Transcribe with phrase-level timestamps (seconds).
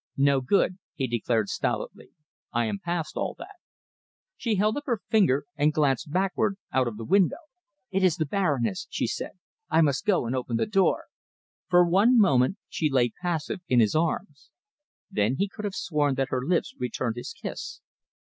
[0.17, 2.09] "No good!" he declared, stolidly.
[2.51, 3.53] "I am past all that."
[4.35, 7.37] She held up her finger, and glanced backward out of the window.
[7.91, 9.33] "It is the Baroness," she said.
[9.69, 11.03] "I must go and open the door."
[11.67, 14.49] For one moment she lay passive in his arms;
[15.11, 17.79] then he could have sworn that her lips returned his kiss.